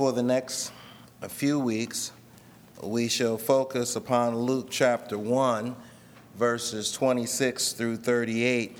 [0.00, 0.72] for the next
[1.28, 2.12] few weeks,
[2.82, 5.76] we shall focus upon Luke chapter 1,
[6.36, 8.78] verses 26 through 38.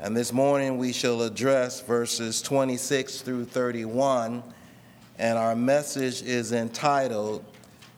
[0.00, 4.42] And this morning we shall address verses 26 through 31,
[5.20, 7.44] and our message is entitled,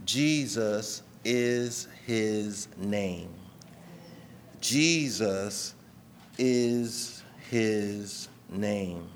[0.04, 3.32] Jesus is His Name.
[4.60, 5.72] Jesus
[6.36, 9.08] is His name.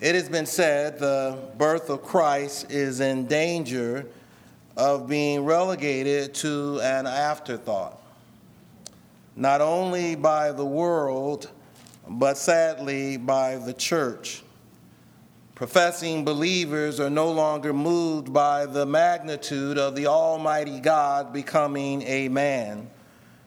[0.00, 4.06] It has been said the birth of Christ is in danger
[4.76, 8.00] of being relegated to an afterthought,
[9.34, 11.50] not only by the world,
[12.08, 14.44] but sadly by the church.
[15.56, 22.28] Professing believers are no longer moved by the magnitude of the Almighty God becoming a
[22.28, 22.88] man.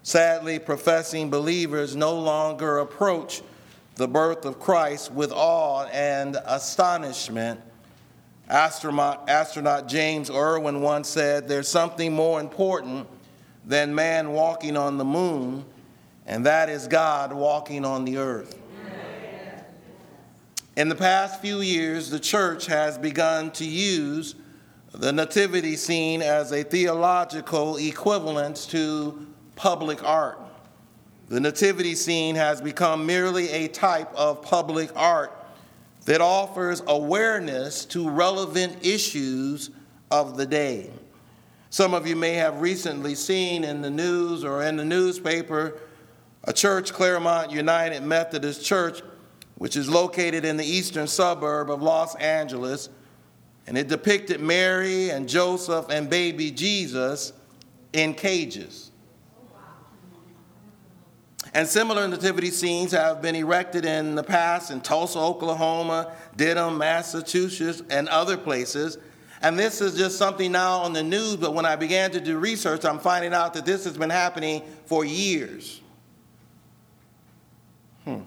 [0.04, 3.42] Sadly, professing believers no longer approach
[4.02, 7.62] the birth of Christ with awe and astonishment.
[8.50, 13.08] Astronaut, astronaut James Irwin once said, There's something more important
[13.64, 15.64] than man walking on the moon,
[16.26, 18.58] and that is God walking on the earth.
[20.76, 24.34] In the past few years, the church has begun to use
[24.94, 30.40] the nativity scene as a theological equivalent to public art.
[31.32, 35.34] The nativity scene has become merely a type of public art
[36.04, 39.70] that offers awareness to relevant issues
[40.12, 40.90] of the day.
[41.70, 45.80] Some of you may have recently seen in the news or in the newspaper
[46.44, 49.02] a church, Claremont United Methodist Church,
[49.56, 52.90] which is located in the eastern suburb of Los Angeles,
[53.68, 57.32] and it depicted Mary and Joseph and baby Jesus
[57.94, 58.91] in cages.
[61.54, 67.82] And similar nativity scenes have been erected in the past in Tulsa, Oklahoma, Dedham, Massachusetts,
[67.90, 68.98] and other places.
[69.42, 72.38] And this is just something now on the news, but when I began to do
[72.38, 75.82] research, I'm finding out that this has been happening for years.
[78.06, 78.22] Hmm.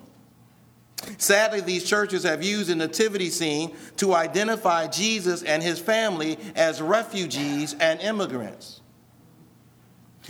[1.16, 6.82] Sadly, these churches have used the nativity scene to identify Jesus and his family as
[6.82, 8.81] refugees and immigrants.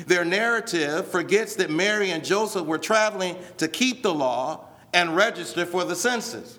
[0.06, 5.64] Their narrative forgets that Mary and Joseph were traveling to keep the law and register
[5.64, 6.58] for the census.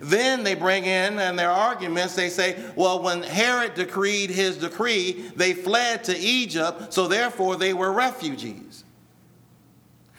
[0.00, 5.30] Then they bring in, and their arguments, they say, well, when Herod decreed his decree,
[5.34, 8.84] they fled to Egypt, so therefore they were refugees.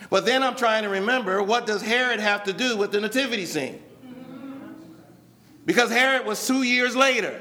[0.09, 3.45] But then I'm trying to remember what does Herod have to do with the nativity
[3.45, 3.81] scene?
[5.65, 7.39] Because Herod was two years later.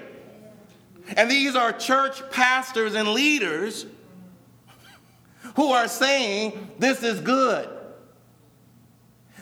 [1.17, 3.87] And these are church pastors and leaders
[5.56, 7.69] who are saying this is good.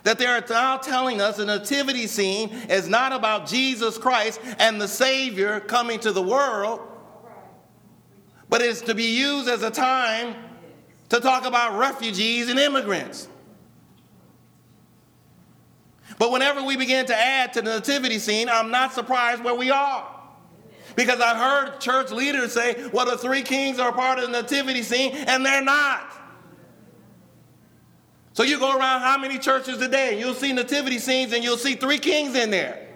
[0.04, 4.88] That they're now telling us the nativity scene is not about Jesus Christ and the
[4.88, 6.80] Savior coming to the world,
[8.48, 10.34] but it's to be used as a time
[11.08, 13.28] to talk about refugees and immigrants.
[16.18, 19.70] But whenever we begin to add to the nativity scene, I'm not surprised where we
[19.70, 20.17] are.
[20.98, 24.82] Because I've heard church leaders say, well, the three kings are part of the nativity
[24.82, 26.10] scene, and they're not.
[28.32, 31.56] So you go around how many churches today, and you'll see nativity scenes, and you'll
[31.56, 32.88] see three kings in there.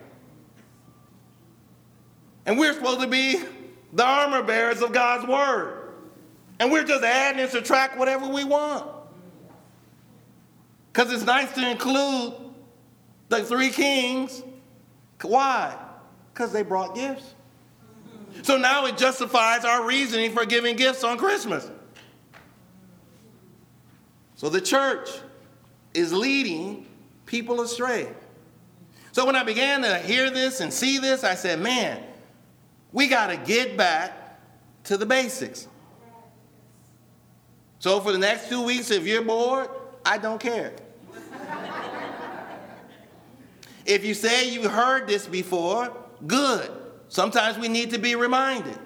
[2.45, 3.41] And we're supposed to be
[3.93, 5.93] the armor bearers of God's word.
[6.59, 8.85] And we're just adding and subtract whatever we want.
[10.93, 12.35] Because it's nice to include
[13.29, 14.43] the three kings.
[15.23, 15.77] Why?
[16.35, 17.37] Because they brought gifts.
[18.43, 21.71] So now it justifies our reasoning for giving gifts on Christmas.
[24.35, 25.09] So the church
[25.95, 26.87] is leading
[27.27, 28.09] people astray.
[29.13, 32.03] So when I began to hear this and see this, I said, man,
[32.93, 34.41] we got to get back
[34.85, 35.69] to the basics.
[37.79, 39.69] So for the next two weeks, if you're bored,
[40.05, 40.73] I don't care.
[43.87, 45.97] if you say you heard this before,
[46.27, 46.82] good.
[47.13, 48.79] Sometimes we need to be reminded.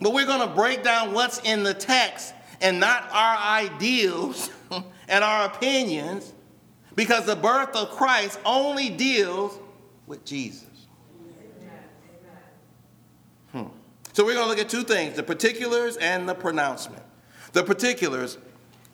[0.00, 2.32] But we're going to break down what's in the text
[2.62, 4.48] and not our ideals
[5.08, 6.32] and our opinions
[6.94, 9.58] because the birth of Christ only deals
[10.06, 10.64] with Jesus.
[13.52, 13.64] Hmm.
[14.14, 17.02] So we're going to look at two things the particulars and the pronouncement.
[17.52, 18.38] The particulars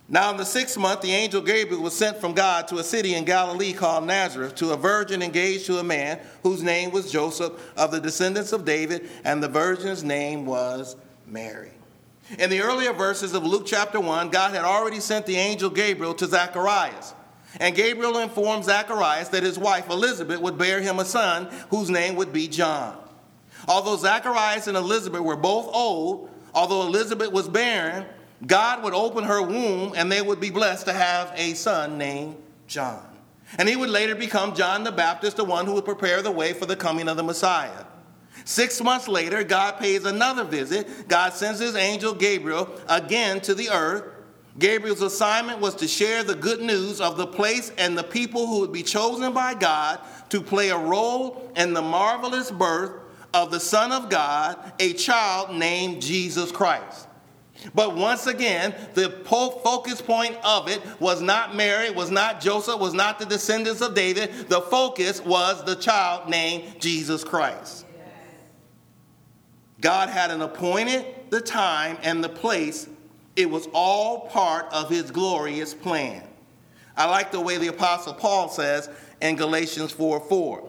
[0.08, 3.14] now, in the sixth month, the angel Gabriel was sent from God to a city
[3.14, 7.52] in Galilee called Nazareth to a virgin engaged to a man whose name was Joseph
[7.76, 10.94] of the descendants of David, and the virgin's name was
[11.26, 11.72] Mary.
[12.38, 16.14] In the earlier verses of Luke chapter 1, God had already sent the angel Gabriel
[16.14, 17.14] to Zacharias.
[17.58, 22.14] And Gabriel informed Zacharias that his wife Elizabeth would bear him a son whose name
[22.14, 22.96] would be John.
[23.66, 28.06] Although Zacharias and Elizabeth were both old, although Elizabeth was barren,
[28.44, 32.36] God would open her womb and they would be blessed to have a son named
[32.66, 33.02] John.
[33.58, 36.52] And he would later become John the Baptist, the one who would prepare the way
[36.52, 37.84] for the coming of the Messiah.
[38.44, 41.08] Six months later, God pays another visit.
[41.08, 44.04] God sends his angel Gabriel again to the earth.
[44.58, 48.60] Gabriel's assignment was to share the good news of the place and the people who
[48.60, 50.00] would be chosen by God
[50.30, 52.92] to play a role in the marvelous birth
[53.34, 57.06] of the Son of God, a child named Jesus Christ.
[57.74, 62.94] But once again, the focus point of it was not Mary, was not Joseph, was
[62.94, 64.48] not the descendants of David.
[64.48, 67.86] The focus was the child named Jesus Christ.
[69.80, 72.88] God had an appointed the time and the place.
[73.34, 76.22] It was all part of his glorious plan.
[76.96, 78.88] I like the way the apostle Paul says
[79.20, 80.68] in Galatians 4 4.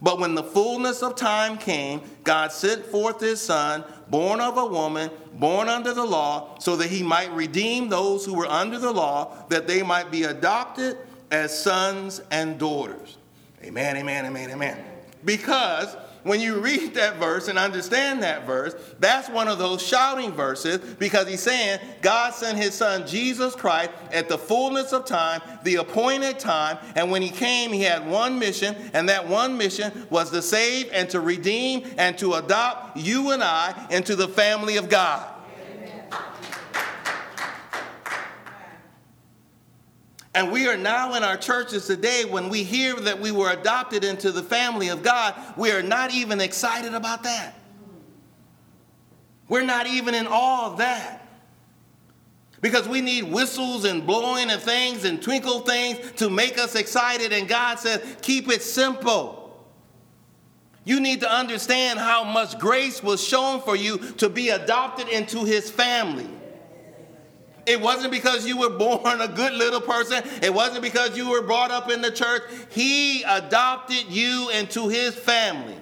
[0.00, 4.66] But when the fullness of time came, God sent forth his son, born of a
[4.66, 8.92] woman, born under the law, so that he might redeem those who were under the
[8.92, 10.98] law, that they might be adopted
[11.30, 13.16] as sons and daughters.
[13.64, 14.78] Amen, amen, amen, amen.
[15.24, 20.32] Because when you read that verse and understand that verse, that's one of those shouting
[20.32, 25.40] verses because he's saying God sent his son Jesus Christ at the fullness of time,
[25.62, 30.06] the appointed time, and when he came, he had one mission, and that one mission
[30.10, 34.76] was to save and to redeem and to adopt you and I into the family
[34.76, 35.37] of God.
[40.34, 44.04] And we are now in our churches today, when we hear that we were adopted
[44.04, 47.54] into the family of God, we are not even excited about that.
[49.48, 51.26] We're not even in awe of that.
[52.60, 57.32] Because we need whistles and blowing and things and twinkle things to make us excited.
[57.32, 59.66] And God says, keep it simple.
[60.84, 65.44] You need to understand how much grace was shown for you to be adopted into
[65.44, 66.28] his family.
[67.68, 70.22] It wasn't because you were born a good little person.
[70.42, 72.42] It wasn't because you were brought up in the church.
[72.70, 75.76] He adopted you into his family.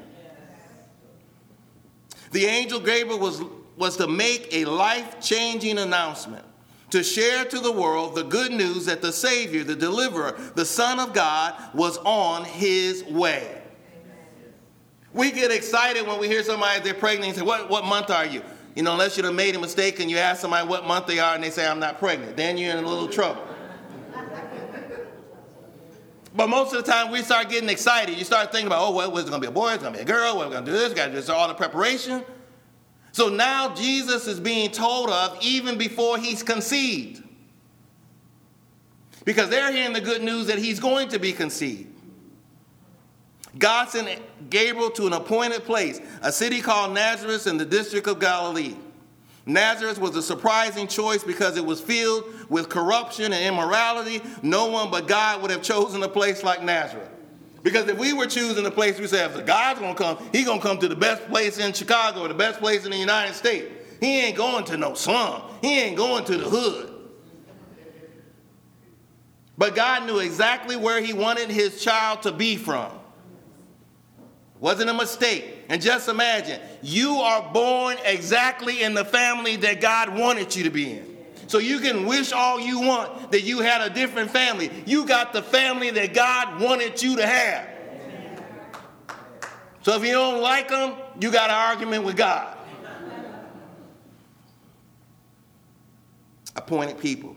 [2.32, 3.40] The angel Gabriel was,
[3.76, 6.44] was to make a life changing announcement
[6.90, 10.98] to share to the world the good news that the Savior, the Deliverer, the Son
[10.98, 13.62] of God was on his way.
[15.12, 18.26] We get excited when we hear somebody they're pregnant and say, What, what month are
[18.26, 18.42] you?
[18.76, 21.18] You know, unless you'd have made a mistake and you ask somebody what month they
[21.18, 23.42] are and they say, I'm not pregnant, then you're in a little trouble.
[26.34, 28.18] But most of the time, we start getting excited.
[28.18, 29.98] You start thinking about, oh, well, it going to be a boy, it's going to
[29.98, 32.22] be a girl, we're going to do this, got to do all the preparation.
[33.12, 37.22] So now Jesus is being told of even before he's conceived.
[39.24, 41.95] Because they're hearing the good news that he's going to be conceived.
[43.58, 44.20] God sent
[44.50, 48.76] Gabriel to an appointed place, a city called Nazareth in the district of Galilee.
[49.46, 54.20] Nazareth was a surprising choice because it was filled with corruption and immorality.
[54.42, 57.08] No one but God would have chosen a place like Nazareth.
[57.62, 60.60] Because if we were choosing a place, we say, if God's gonna come, He's gonna
[60.60, 63.72] come to the best place in Chicago or the best place in the United States.
[64.00, 65.42] He ain't going to no slum.
[65.62, 66.92] He ain't going to the hood.
[69.58, 72.95] But God knew exactly where He wanted His child to be from.
[74.66, 75.44] Wasn't a mistake.
[75.68, 80.70] And just imagine, you are born exactly in the family that God wanted you to
[80.70, 81.16] be in.
[81.46, 84.68] So you can wish all you want that you had a different family.
[84.84, 87.68] You got the family that God wanted you to have.
[89.82, 92.58] So if you don't like them, you got an argument with God.
[96.56, 97.36] Appointed people.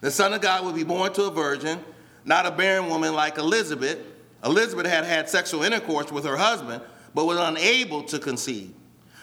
[0.00, 1.78] The Son of God will be born to a virgin,
[2.24, 4.11] not a barren woman like Elizabeth
[4.44, 6.82] Elizabeth had had sexual intercourse with her husband,
[7.14, 8.74] but was unable to conceive.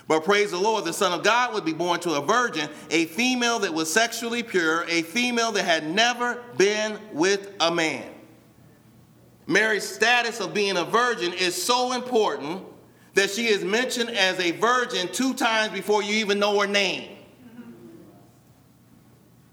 [0.08, 3.06] But praise the Lord, the Son of God would be born to a virgin, a
[3.06, 8.10] female that was sexually pure, a female that had never been with a man.
[9.46, 12.64] Mary's status of being a virgin is so important
[13.14, 17.19] that she is mentioned as a virgin two times before you even know her name.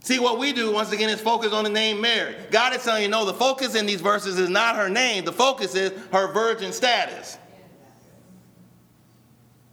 [0.06, 2.36] See, what we do, once again, is focus on the name Mary.
[2.52, 5.32] God is telling you, no, the focus in these verses is not her name, the
[5.32, 7.36] focus is her virgin status.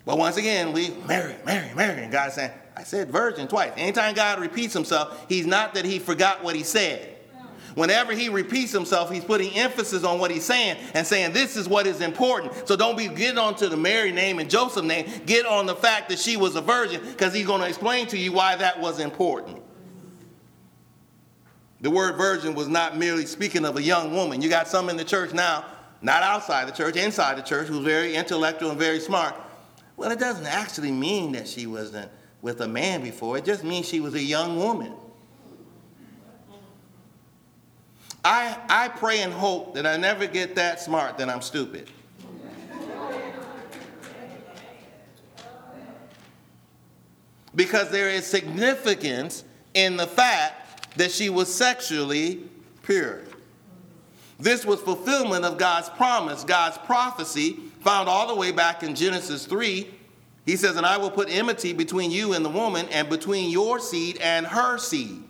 [0.05, 3.73] But once again, we, Mary, Mary, Mary, and God saying, I said virgin twice.
[3.77, 7.15] Anytime God repeats himself, he's not that he forgot what he said.
[7.75, 11.69] Whenever he repeats himself, he's putting emphasis on what he's saying and saying this is
[11.69, 12.67] what is important.
[12.67, 15.11] So don't be getting onto the Mary name and Joseph name.
[15.27, 18.17] Get on the fact that she was a virgin because he's going to explain to
[18.17, 19.61] you why that was important.
[21.83, 24.41] The word virgin was not merely speaking of a young woman.
[24.41, 25.65] You got some in the church now,
[26.01, 29.35] not outside the church, inside the church, who's very intellectual and very smart.
[29.97, 32.09] Well, it doesn't actually mean that she wasn't
[32.41, 34.93] with a man before, it just means she was a young woman.
[38.23, 41.89] I, I pray and hope that I never get that smart that I'm stupid.
[47.55, 50.62] because there is significance in the fact
[50.95, 52.41] that she was sexually
[52.83, 53.21] pure.
[54.39, 59.45] This was fulfillment of God's promise, God's prophecy, found all the way back in Genesis
[59.45, 59.87] 3.
[60.45, 63.79] He says, And I will put enmity between you and the woman, and between your
[63.79, 65.23] seed and her seed.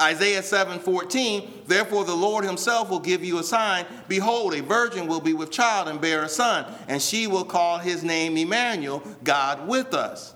[0.00, 3.84] Isaiah 7 14, therefore the Lord himself will give you a sign.
[4.08, 7.78] Behold, a virgin will be with child and bear a son, and she will call
[7.78, 10.34] his name Emmanuel, God with us.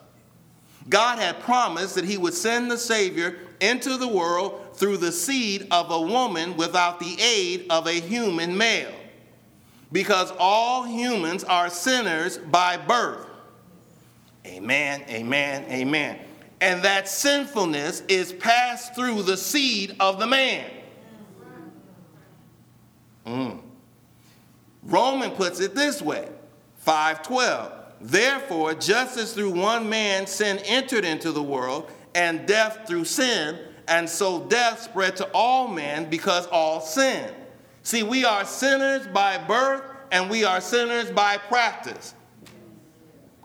[0.89, 5.67] God had promised that he would send the Savior into the world through the seed
[5.71, 8.95] of a woman without the aid of a human male.
[9.93, 13.27] Because all humans are sinners by birth.
[14.47, 16.19] Amen, amen, amen.
[16.61, 20.71] And that sinfulness is passed through the seed of the man.
[23.27, 23.61] Mm.
[24.85, 26.29] Roman puts it this way
[26.79, 27.73] 512.
[28.01, 33.59] Therefore, just as through one man sin entered into the world, and death through sin,
[33.87, 37.31] and so death spread to all men because all sin.
[37.83, 42.15] See, we are sinners by birth and we are sinners by practice.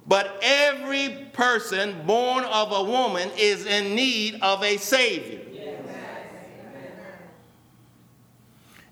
[0.07, 5.41] But every person born of a woman is in need of a Savior.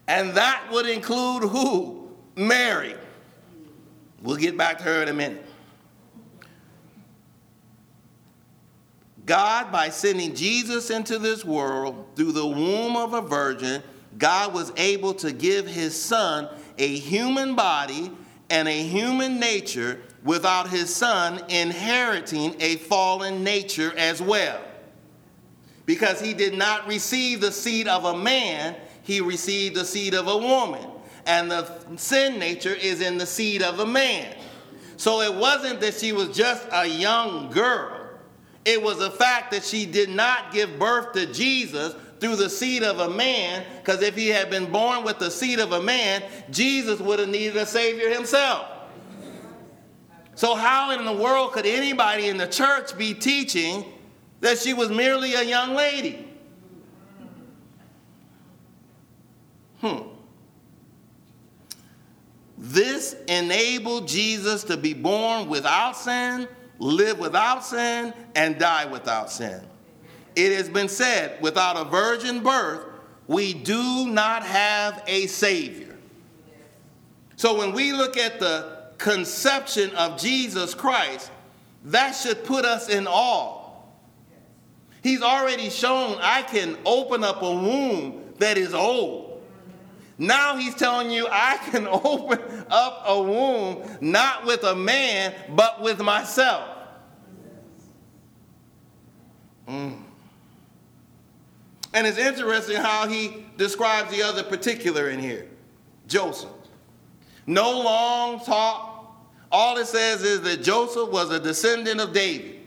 [0.08, 2.10] And that would include who?
[2.36, 2.96] Mary.
[4.22, 5.49] We'll get back to her in a minute.
[9.30, 13.84] God, by sending Jesus into this world through the womb of a virgin,
[14.18, 18.12] God was able to give his son a human body
[18.50, 24.60] and a human nature without his son inheriting a fallen nature as well.
[25.86, 30.28] Because he did not receive the seed of a man, he received the seed of
[30.28, 30.90] a woman.
[31.28, 34.36] And the sin nature is in the seed of a man.
[34.98, 37.99] So it wasn't that she was just a young girl.
[38.66, 42.84] It was the fact that she did not give birth to Jesus through the seed
[42.84, 46.22] of a man, because if he had been born with the seed of a man,
[46.52, 48.68] Jesus would have needed a Savior himself.
[50.36, 53.86] So, how in the world could anybody in the church be teaching
[54.42, 56.28] that she was merely a young lady?
[59.82, 60.00] Hmm.
[62.58, 66.48] This enabled Jesus to be born without sin
[66.80, 69.62] live without sin, and die without sin.
[70.36, 72.86] It has been said, without a virgin birth,
[73.28, 75.96] we do not have a Savior.
[77.36, 81.32] So when we look at the conception of Jesus Christ,
[81.86, 83.72] that should put us in awe.
[85.02, 89.42] He's already shown I can open up a womb that is old.
[90.18, 95.82] Now he's telling you I can open up a womb not with a man, but
[95.82, 96.69] with myself.
[99.70, 100.02] Mm.
[101.94, 105.48] And it's interesting how he describes the other particular in here
[106.08, 106.50] Joseph.
[107.46, 108.88] No long talk.
[109.52, 112.60] All it says is that Joseph was a descendant of David.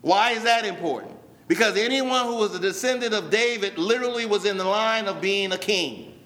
[0.00, 1.12] Why is that important?
[1.48, 5.52] Because anyone who was a descendant of David literally was in the line of being
[5.52, 6.18] a king.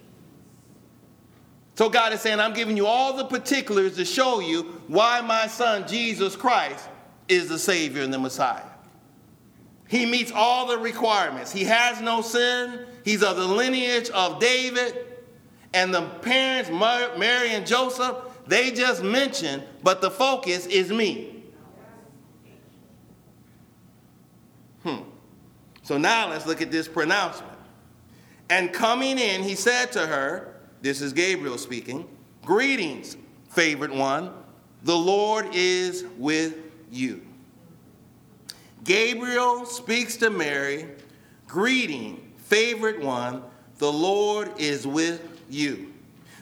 [1.75, 5.47] So God is saying, I'm giving you all the particulars to show you why my
[5.49, 6.89] son Jesus Christ
[7.29, 8.63] is the Savior and the Messiah.
[9.89, 11.51] He meets all the requirements.
[11.51, 12.87] He has no sin.
[13.05, 15.07] He's of the lineage of David.
[15.75, 18.17] And the parents, Mary and Joseph,
[18.47, 21.43] they just mention, but the focus is me.
[24.83, 25.03] Hmm.
[25.83, 27.53] So now let's look at this pronouncement.
[28.51, 32.09] And coming in, he said to her, this is Gabriel speaking.
[32.45, 33.17] Greetings,
[33.51, 34.33] favorite one.
[34.85, 36.57] The Lord is with
[36.91, 37.28] you.
[38.89, 40.87] Gabriel speaks to Mary.
[41.47, 43.43] Greeting, favorite one.
[43.77, 45.93] The Lord is with you.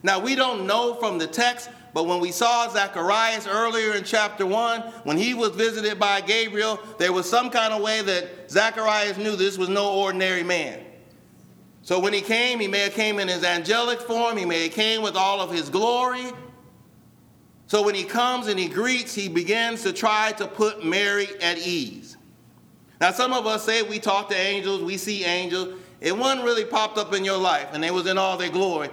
[0.04, 4.46] Now, we don't know from the text, but when we saw Zacharias earlier in chapter
[4.46, 9.18] 1, when he was visited by Gabriel, there was some kind of way that Zacharias
[9.18, 10.78] knew this was no ordinary man.
[11.82, 14.72] So when he came, he may have came in his angelic form, he may have
[14.72, 16.30] came with all of his glory.
[17.66, 21.58] So when he comes and he greets, he begins to try to put Mary at
[21.58, 22.15] ease.
[23.00, 26.64] Now, some of us say we talk to angels, we see angels, if one really
[26.64, 28.88] popped up in your life and they was in all their glory,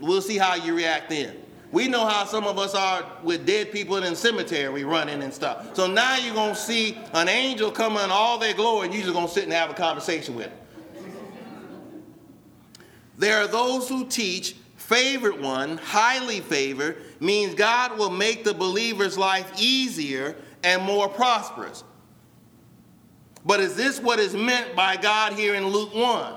[0.00, 1.36] we'll see how you react then.
[1.70, 5.32] We know how some of us are with dead people in the cemetery running and
[5.32, 5.74] stuff.
[5.74, 9.04] So now you're going to see an angel come in all their glory and you're
[9.04, 10.58] just going to sit and have a conversation with them.
[13.16, 19.16] There are those who teach favored one, highly favored, means God will make the believer's
[19.16, 21.84] life easier and more prosperous.
[23.44, 26.34] But is this what is meant by God here in Luke 1?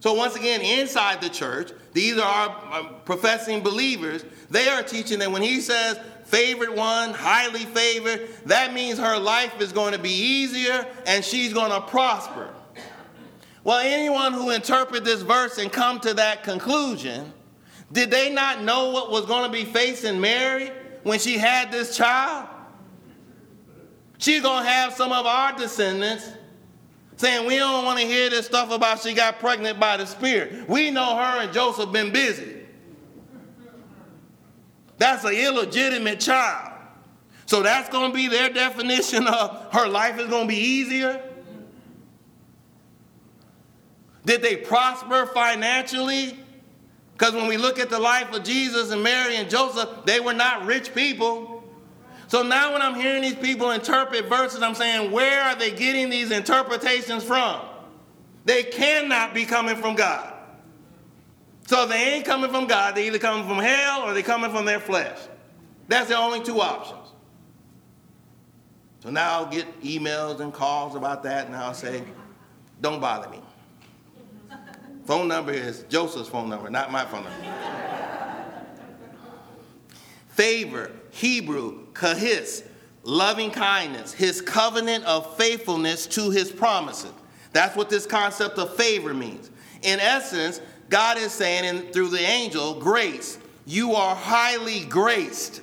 [0.00, 4.24] So, once again, inside the church, these are our uh, professing believers.
[4.48, 9.60] They are teaching that when he says favored one, highly favored, that means her life
[9.60, 12.50] is going to be easier and she's going to prosper.
[13.64, 17.32] Well, anyone who interpret this verse and come to that conclusion,
[17.92, 20.70] did they not know what was going to be facing Mary
[21.02, 22.48] when she had this child?
[24.18, 26.28] She's going to have some of our descendants
[27.16, 30.68] saying, We don't want to hear this stuff about she got pregnant by the Spirit.
[30.68, 32.56] We know her and Joseph been busy.
[34.98, 36.72] That's an illegitimate child.
[37.46, 41.22] So that's going to be their definition of her life is going to be easier.
[44.26, 46.38] Did they prosper financially?
[47.12, 50.34] Because when we look at the life of Jesus and Mary and Joseph, they were
[50.34, 51.57] not rich people.
[52.28, 56.10] So now when I'm hearing these people interpret verses, I'm saying, where are they getting
[56.10, 57.60] these interpretations from?
[58.44, 60.34] They cannot be coming from God.
[61.66, 64.66] So they ain't coming from God, they either coming from hell or they coming from
[64.66, 65.18] their flesh.
[65.88, 67.08] That's the only two options.
[69.00, 72.02] So now I'll get emails and calls about that, and I'll say,
[72.80, 73.40] don't bother me.
[75.04, 77.54] phone number is Joseph's phone number, not my phone number.
[80.28, 82.62] Favor, Hebrew, charis,
[83.02, 87.12] loving kindness, his covenant of faithfulness to his promises.
[87.52, 89.50] That's what this concept of favor means.
[89.82, 90.60] In essence,
[90.90, 95.62] God is saying in, through the angel, grace, you are highly graced.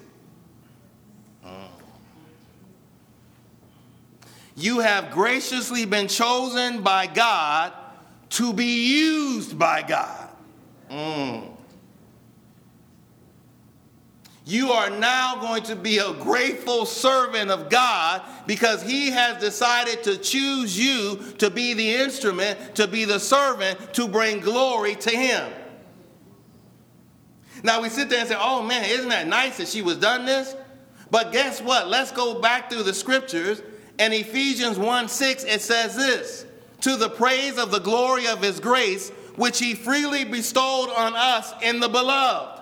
[4.57, 7.73] You have graciously been chosen by God
[8.31, 10.29] to be used by God.
[10.89, 11.54] Mm
[14.45, 20.03] you are now going to be a grateful servant of God because He has decided
[20.03, 25.09] to choose you to be the instrument, to be the servant, to bring glory to
[25.09, 25.51] Him.
[27.63, 30.27] Now we sit there and say, oh man, isn't that nice that she was done
[30.27, 30.55] this?
[31.09, 31.87] But guess what?
[31.87, 33.63] Let's go back through the scriptures.
[33.97, 36.45] And Ephesians 1 6, it says this
[36.81, 41.51] To the praise of the glory of His grace, which He freely bestowed on us
[41.63, 42.54] in the beloved.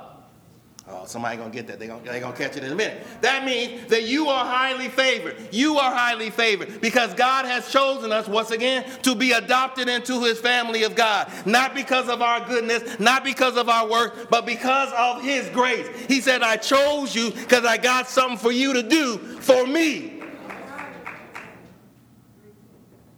[1.06, 1.80] Somebody gonna get that.
[1.80, 3.06] They're gonna, they gonna catch it in a minute.
[3.22, 5.36] That means that you are highly favored.
[5.52, 10.22] You are highly favored because God has chosen us, once again, to be adopted into
[10.24, 11.32] his family of God.
[11.46, 15.88] Not because of our goodness, not because of our work, but because of his grace.
[16.08, 20.22] He said, I chose you because I got something for you to do for me.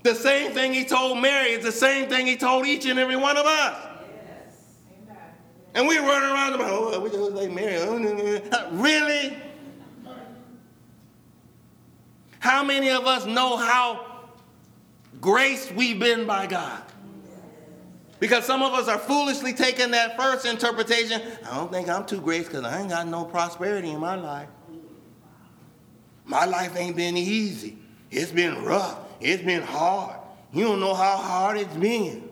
[0.04, 3.16] The same thing he told Mary is the same thing he told each and every
[3.16, 3.85] one of us.
[5.76, 7.76] And we run around about, oh, we just like Mary.
[7.76, 9.38] Uh, really?
[12.40, 14.30] How many of us know how
[15.20, 16.82] graced we've been by God?
[18.20, 21.22] Because some of us are foolishly taking that first interpretation.
[21.46, 24.48] I don't think I'm too graced because I ain't got no prosperity in my life.
[26.24, 27.78] My life ain't been easy.
[28.12, 28.98] It's been rough.
[29.20, 30.22] It's been hard.
[30.54, 32.30] You don't know how hard it's been.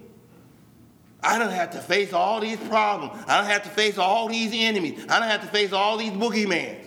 [1.23, 3.23] I don't have to face all these problems.
[3.27, 5.05] I don't have to face all these enemies.
[5.09, 6.77] I don't have to face all these boogeymen.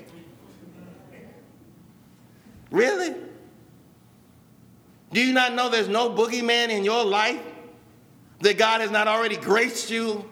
[2.71, 3.15] Really?
[5.13, 7.41] Do you not know there's no boogeyman in your life
[8.41, 10.31] that God has not already graced you?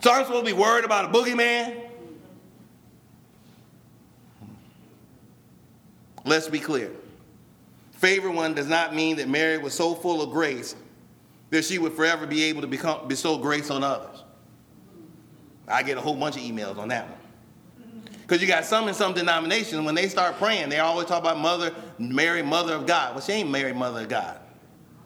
[0.00, 1.82] So I'm supposed to be worried about a boogeyman?
[6.24, 6.90] Let's be clear.
[7.96, 10.74] Favor one does not mean that Mary was so full of grace
[11.50, 14.22] that she would forever be able to become, bestow grace on others.
[15.66, 17.18] I get a whole bunch of emails on that one.
[18.22, 21.38] Because you got some in some denominations, when they start praying, they always talk about
[21.38, 23.14] Mother, Mary, Mother of God.
[23.14, 24.38] Well, she ain't Mary, Mother of God.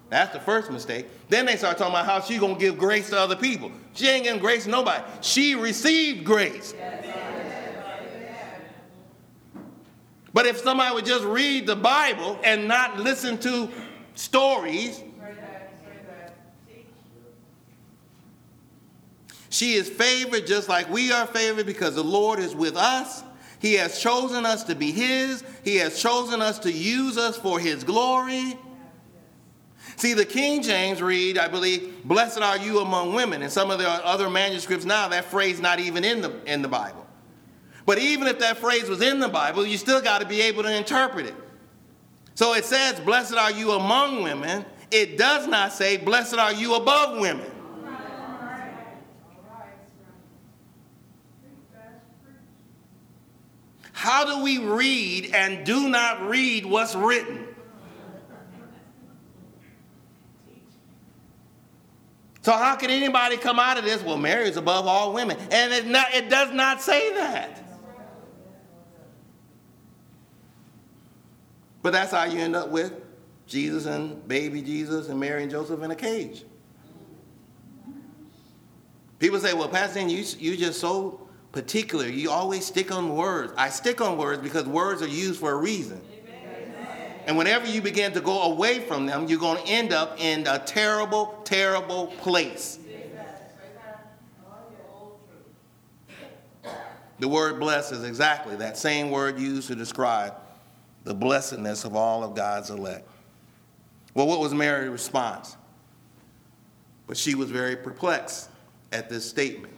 [0.09, 1.07] That's the first mistake.
[1.29, 3.70] Then they start talking about how she's going to give grace to other people.
[3.92, 5.05] She ain't giving grace to nobody.
[5.20, 6.74] She received grace.
[6.77, 7.27] Yes.
[10.32, 13.68] But if somebody would just read the Bible and not listen to
[14.14, 15.02] stories,
[19.50, 23.24] she is favored just like we are favored because the Lord is with us.
[23.60, 25.42] He has chosen us to be His.
[25.64, 28.56] He has chosen us to use us for His glory.
[29.96, 33.42] See, the King James read, I believe, blessed are you among women.
[33.42, 36.68] In some of the other manuscripts now, that phrase not even in the, in the
[36.68, 37.08] Bible.
[37.88, 40.62] But even if that phrase was in the Bible, you still got to be able
[40.62, 41.35] to interpret it.
[42.35, 44.66] So it says, blessed are you among women.
[44.90, 47.51] It does not say, blessed are you above women.
[53.92, 57.46] How do we read and do not read what's written?
[62.42, 64.03] So how can anybody come out of this?
[64.03, 65.38] Well, Mary is above all women.
[65.51, 67.64] And it, not, it does not say that.
[71.82, 72.92] But that's how you end up with
[73.46, 76.44] Jesus and baby Jesus and Mary and Joseph in a cage.
[79.18, 82.06] People say, well, Pastor, you, you just so particular.
[82.06, 83.52] You always stick on words.
[83.56, 86.00] I stick on words because words are used for a reason.
[87.26, 90.46] And whenever you begin to go away from them, you're going to end up in
[90.46, 92.78] a terrible, terrible place.
[97.18, 100.34] The word blessed is exactly that same word used to describe
[101.09, 103.09] the blessedness of all of God's elect.
[104.12, 105.57] Well, what was Mary's response?
[107.07, 108.51] But she was very perplexed
[108.92, 109.73] at this statement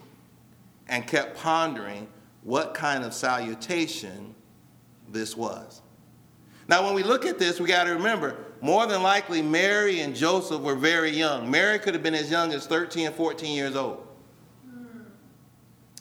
[0.89, 2.09] and kept pondering
[2.43, 4.35] what kind of salutation
[5.09, 5.83] this was.
[6.67, 10.17] Now, when we look at this, we got to remember more than likely Mary and
[10.17, 11.49] Joseph were very young.
[11.49, 14.05] Mary could have been as young as 13 14 years old.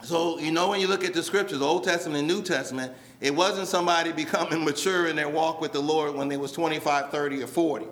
[0.01, 3.35] So, you know, when you look at the scriptures, Old Testament and New Testament, it
[3.35, 7.43] wasn't somebody becoming mature in their walk with the Lord when they was 25, 30,
[7.43, 7.85] or 40.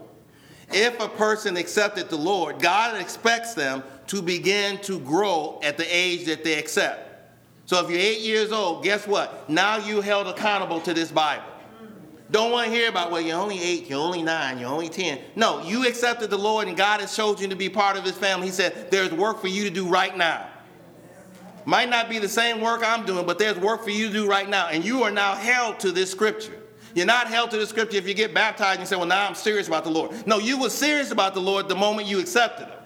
[0.69, 5.85] If a person accepted the Lord, God expects them to begin to grow at the
[5.85, 7.07] age that they accept.
[7.65, 9.49] So if you're eight years old, guess what?
[9.49, 11.43] Now you're held accountable to this Bible.
[12.29, 15.19] Don't want to hear about, well, you're only eight, you're only nine, you're only 10.
[15.37, 18.17] No, you accepted the Lord and God has chosen you to be part of his
[18.17, 18.47] family.
[18.47, 20.47] He said, there's work for you to do right now.
[21.67, 24.25] Might not be the same work I'm doing, but there's work for you to do
[24.25, 24.69] right now.
[24.69, 26.57] And you are now held to this scripture.
[26.95, 29.35] You're not held to the scripture if you get baptized and say, well, now I'm
[29.35, 30.25] serious about the Lord.
[30.25, 32.79] No, you were serious about the Lord the moment you accepted him.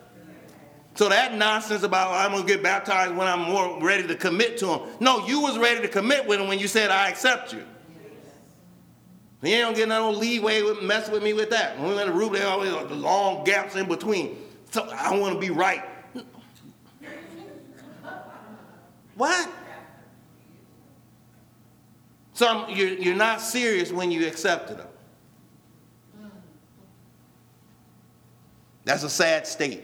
[0.95, 4.69] So that nonsense about I'm gonna get baptized when I'm more ready to commit to
[4.69, 4.89] him.
[4.99, 7.63] No, you was ready to commit with him when you said I accept you.
[9.43, 11.79] He ain't gonna get no leeway with mess with me with that.
[11.79, 14.37] When we in the room, there always the long gaps in between.
[14.71, 15.83] So I want to be right.
[19.21, 19.47] What?
[22.33, 24.87] So you're, you're not serious when you accepted them.
[28.83, 29.83] That's a sad state.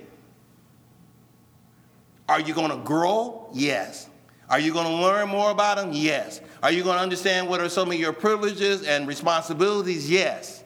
[2.27, 3.47] Are you going to grow?
[3.53, 4.09] Yes.
[4.49, 5.91] Are you going to learn more about them?
[5.93, 6.41] Yes.
[6.63, 10.09] Are you going to understand what are some of your privileges and responsibilities?
[10.09, 10.63] Yes.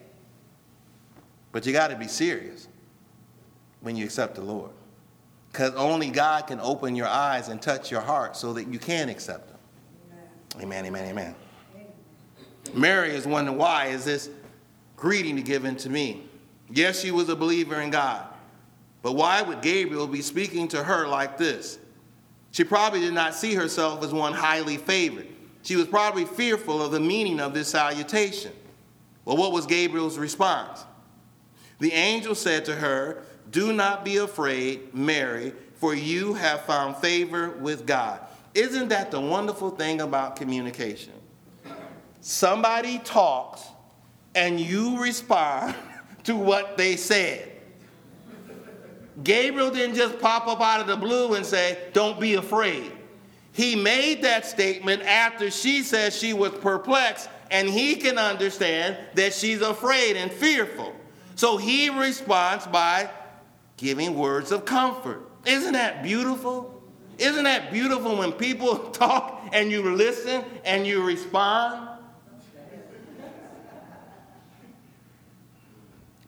[1.52, 2.68] But you got to be serious
[3.82, 4.70] when you accept the Lord.
[5.52, 9.10] Because only God can open your eyes and touch your heart so that you can
[9.10, 10.62] accept Him.
[10.62, 11.34] Amen, amen, amen.
[12.74, 14.30] Mary is wondering why is this
[14.96, 16.24] greeting given to me?
[16.70, 18.26] Yes, she was a believer in God.
[19.02, 21.78] But why would Gabriel be speaking to her like this?
[22.52, 25.26] She probably did not see herself as one highly favored.
[25.62, 28.52] She was probably fearful of the meaning of this salutation.
[29.24, 30.84] Well, what was Gabriel's response?
[31.78, 37.50] The angel said to her, Do not be afraid, Mary, for you have found favor
[37.50, 38.20] with God.
[38.54, 41.12] Isn't that the wonderful thing about communication?
[42.20, 43.66] Somebody talks
[44.34, 45.74] and you respond
[46.24, 47.50] to what they said.
[49.22, 52.92] Gabriel didn't just pop up out of the blue and say, Don't be afraid.
[53.52, 59.34] He made that statement after she said she was perplexed, and he can understand that
[59.34, 60.94] she's afraid and fearful.
[61.34, 63.10] So he responds by
[63.82, 65.28] giving words of comfort.
[65.44, 66.80] Isn't that beautiful?
[67.18, 71.88] Isn't that beautiful when people talk and you listen and you respond?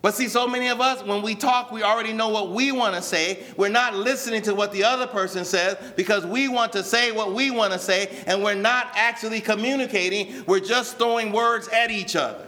[0.03, 2.95] But see, so many of us, when we talk, we already know what we want
[2.95, 3.43] to say.
[3.57, 7.33] We're not listening to what the other person says because we want to say what
[7.33, 10.45] we want to say, and we're not actually communicating.
[10.47, 12.44] We're just throwing words at each other.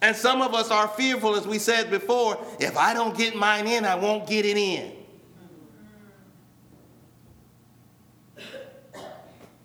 [0.00, 3.66] And some of us are fearful, as we said before if I don't get mine
[3.66, 4.92] in, I won't get it in.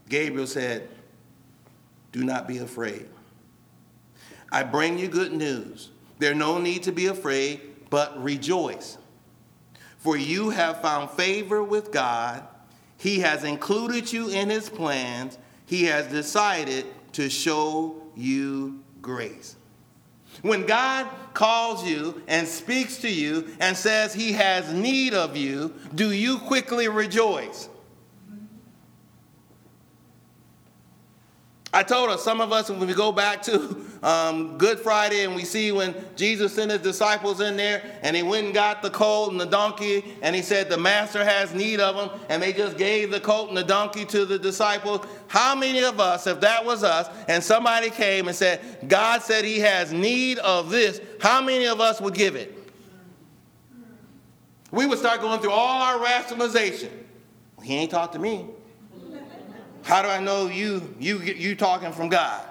[0.10, 0.90] Gabriel said,
[2.12, 3.08] Do not be afraid.
[4.52, 5.90] I bring you good news.
[6.20, 8.98] There's no need to be afraid, but rejoice.
[9.98, 12.44] For you have found favor with God.
[12.98, 15.38] He has included you in his plans.
[15.66, 19.56] he has decided to show you grace.
[20.42, 25.74] When God calls you and speaks to you and says he has need of you,
[25.96, 27.70] do you quickly rejoice?
[31.76, 35.36] I told us, some of us, when we go back to um, Good Friday and
[35.36, 38.92] we see when Jesus sent his disciples in there and he went and got the
[38.92, 42.54] colt and the donkey and he said the master has need of them and they
[42.54, 45.04] just gave the colt and the donkey to the disciples.
[45.28, 49.44] How many of us, if that was us, and somebody came and said, God said
[49.44, 52.56] he has need of this, how many of us would give it?
[54.70, 56.92] We would start going through all our rationalization.
[57.64, 58.46] He ain't talked to me.
[59.84, 62.46] How do I know you you you talking from God?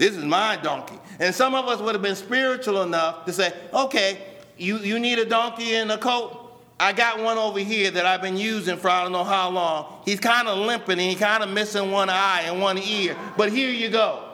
[0.00, 0.98] This is my donkey.
[1.18, 4.18] And some of us would have been spiritual enough to say, okay,
[4.56, 6.38] you, you need a donkey and a coat.
[6.80, 10.00] I got one over here that I've been using for I don't know how long.
[10.06, 13.14] He's kind of limping and he's kind of missing one eye and one ear.
[13.36, 14.26] But here you go.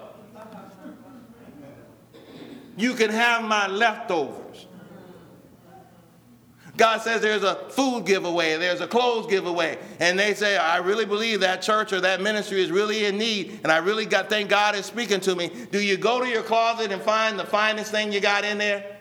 [2.77, 4.46] You can have my leftovers.
[6.77, 9.79] God says there's a food giveaway, there's a clothes giveaway.
[9.99, 13.61] And they say, I really believe that church or that ministry is really in need.
[13.63, 15.51] And I really got thank God is speaking to me.
[15.71, 18.97] Do you go to your closet and find the finest thing you got in there?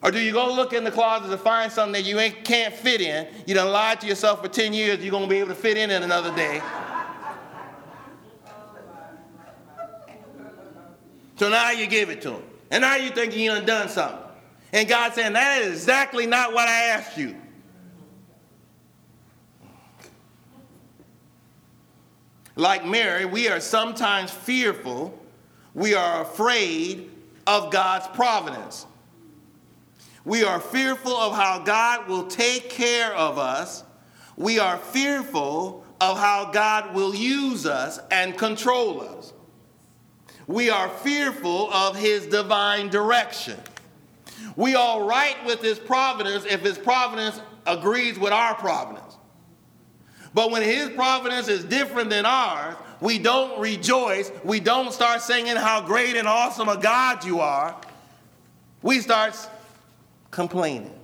[0.00, 2.72] Or do you go look in the closet to find something that you ain't, can't
[2.72, 3.26] fit in?
[3.46, 5.76] You done lied to yourself for 10 years, you're going to be able to fit
[5.76, 6.62] in in another day.
[11.36, 12.42] So now you give it to him.
[12.70, 14.27] And now you're thinking you done done something.
[14.72, 17.34] And God saying, that is exactly not what I asked you.
[22.54, 25.16] Like Mary, we are sometimes fearful,
[25.74, 27.08] we are afraid
[27.46, 28.84] of God's providence.
[30.24, 33.84] We are fearful of how God will take care of us.
[34.36, 39.32] We are fearful of how God will use us and control us.
[40.46, 43.58] We are fearful of his divine direction.
[44.56, 49.16] We all right with his providence if his providence agrees with our providence.
[50.34, 54.30] But when his providence is different than ours, we don't rejoice.
[54.44, 57.76] We don't start singing how great and awesome a God you are.
[58.82, 59.36] We start
[60.30, 60.94] complaining.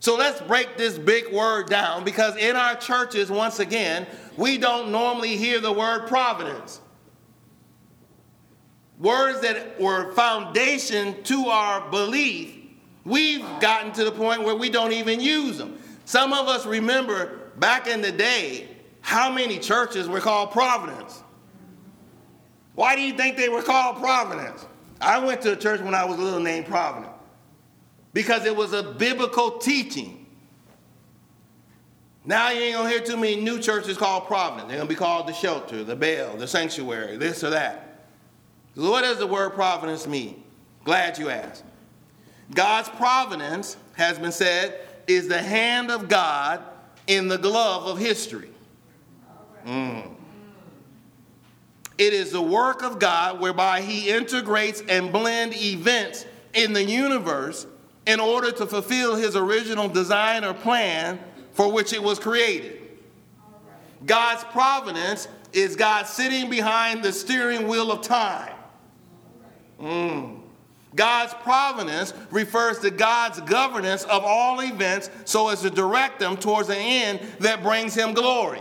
[0.00, 4.06] So let's break this big word down because in our churches, once again,
[4.36, 6.80] we don't normally hear the word providence
[9.00, 12.54] words that were foundation to our belief,
[13.04, 15.78] we've gotten to the point where we don't even use them.
[16.04, 18.68] Some of us remember back in the day
[19.00, 21.22] how many churches were called Providence.
[22.74, 24.66] Why do you think they were called Providence?
[25.00, 27.12] I went to a church when I was a little named Providence
[28.12, 30.26] because it was a biblical teaching.
[32.24, 34.68] Now you ain't gonna hear too many new churches called Providence.
[34.68, 37.89] They're gonna be called the shelter, the Bell, the sanctuary, this or that.
[38.74, 40.42] What does the word providence mean?
[40.84, 41.64] Glad you asked.
[42.54, 46.62] God's providence, has been said, is the hand of God
[47.06, 48.50] in the glove of history.
[49.66, 50.14] Mm.
[51.98, 57.66] It is the work of God whereby He integrates and blends events in the universe
[58.06, 61.20] in order to fulfill His original design or plan
[61.52, 62.80] for which it was created.
[64.06, 68.49] God's providence is God sitting behind the steering wheel of time
[69.80, 70.40] Mm.
[70.94, 76.68] God's providence refers to God's governance of all events so as to direct them towards
[76.68, 78.60] an end that brings him glory.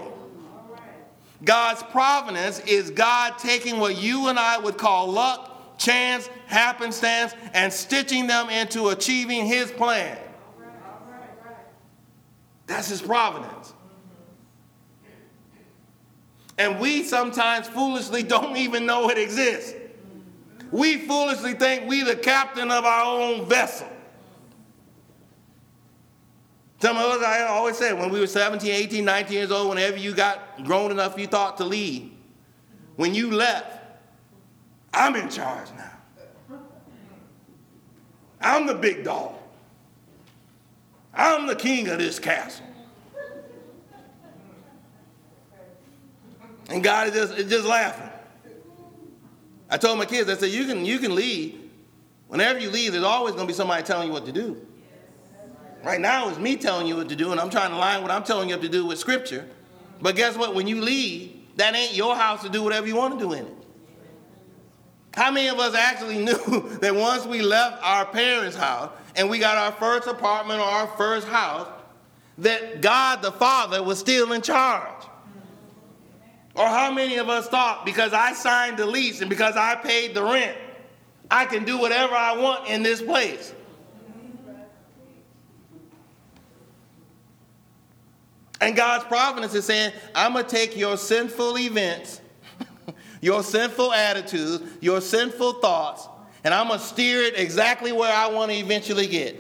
[1.43, 7.71] God's providence is God taking what you and I would call luck, chance, happenstance, and
[7.71, 10.17] stitching them into achieving his plan.
[12.67, 13.73] That's his providence.
[16.57, 19.78] And we sometimes foolishly don't even know it exists
[20.71, 23.87] we foolishly think we the captain of our own vessel.
[26.81, 29.97] Some of us, I always said, when we were 17, 18, 19 years old, whenever
[29.97, 32.11] you got grown enough you thought to leave,
[32.95, 33.79] when you left,
[34.93, 36.57] I'm in charge now.
[38.41, 39.35] I'm the big dog.
[41.13, 42.65] I'm the king of this castle.
[46.69, 48.08] And God is just, is just laughing.
[49.69, 51.59] I told my kids, I said, you can, you can leave.
[52.27, 54.65] Whenever you leave, there's always going to be somebody telling you what to do.
[55.83, 58.11] Right now, it's me telling you what to do, and I'm trying to line what
[58.11, 59.47] I'm telling you to do with Scripture.
[60.01, 60.53] But guess what?
[60.53, 63.45] When you leave, that ain't your house to do whatever you want to do in
[63.45, 63.53] it.
[65.13, 69.39] How many of us actually knew that once we left our parents' house and we
[69.39, 71.67] got our first apartment or our first house,
[72.37, 75.08] that God the Father was still in charge?
[76.55, 80.13] Or how many of us thought because I signed the lease and because I paid
[80.13, 80.57] the rent,
[81.31, 83.53] I can do whatever I want in this place?
[88.61, 92.19] And God's providence is saying, I'm going to take your sinful events,
[93.21, 96.07] your sinful attitudes, your sinful thoughts,
[96.43, 99.39] and I'm going to steer it exactly where I want to eventually get.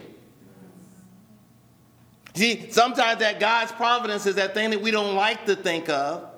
[2.35, 6.29] See, sometimes that God's providence is that thing that we don't like to think of,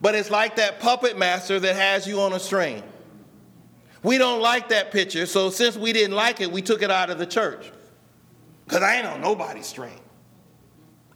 [0.00, 2.82] but it's like that puppet master that has you on a string.
[4.02, 7.10] We don't like that picture, so since we didn't like it, we took it out
[7.10, 7.70] of the church.
[8.64, 10.00] Because I ain't on nobody's string.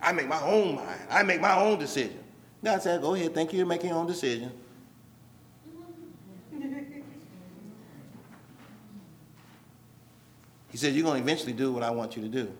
[0.00, 1.00] I make my own mind.
[1.08, 2.18] I make my own decision.
[2.62, 4.50] God said, go ahead, thank you for making your own decision.
[10.74, 12.52] He said, You're going to eventually do what I want you to do.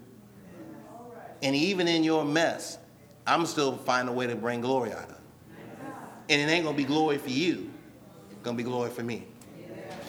[1.42, 2.78] And even in your mess,
[3.26, 5.23] I'm still find a way to bring glory out of it.
[6.28, 7.70] And it ain't going to be glory for you,
[8.30, 9.26] it's going to be glory for me.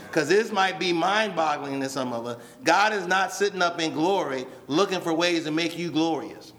[0.08, 2.42] Because this might be mind boggling to some of us.
[2.64, 6.54] God is not sitting up in glory looking for ways to make you glorious.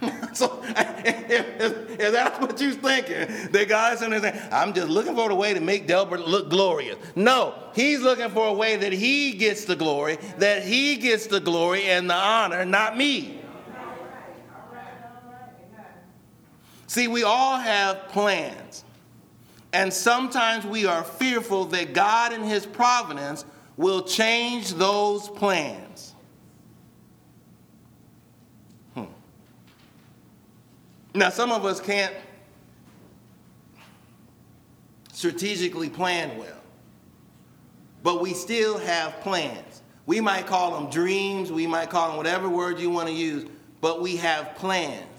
[0.32, 5.30] so if, if, that's what you're thinking, that God's in saying, I'm just looking for
[5.30, 6.96] a way to make Delbert look glorious.
[7.14, 11.40] No, he's looking for a way that he gets the glory, that he gets the
[11.40, 13.35] glory and the honor, not me.
[16.96, 18.82] See, we all have plans.
[19.74, 23.44] And sometimes we are fearful that God in his providence
[23.76, 26.14] will change those plans.
[28.94, 29.04] Hmm.
[31.14, 32.14] Now, some of us can't
[35.12, 36.62] strategically plan well,
[38.02, 39.82] but we still have plans.
[40.06, 43.44] We might call them dreams, we might call them whatever word you want to use,
[43.82, 45.15] but we have plans.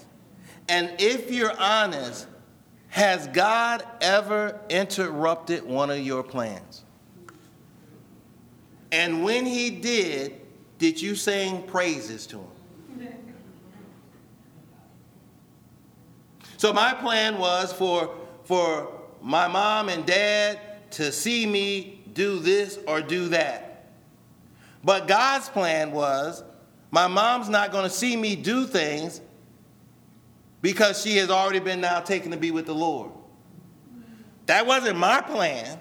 [0.69, 2.27] And if you're honest,
[2.89, 6.83] has God ever interrupted one of your plans?
[8.91, 10.41] And when he did,
[10.77, 12.47] did you sing praises to him?
[16.57, 20.59] So my plan was for, for my mom and dad
[20.91, 23.85] to see me do this or do that.
[24.83, 26.43] But God's plan was
[26.89, 29.21] my mom's not going to see me do things
[30.61, 33.11] because she has already been now taken to be with the Lord.
[34.47, 35.79] That wasn't my plan.